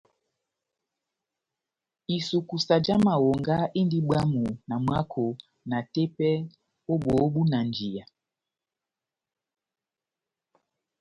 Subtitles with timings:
[2.17, 5.25] Isukusa já mahonga indi bwamu na mwako
[5.69, 6.29] na tepɛ
[6.91, 8.03] ó bóhó búnanjiya.